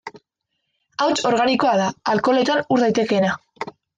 [1.03, 3.33] Hauts organikoa da, alkoholetan ur daitekeena.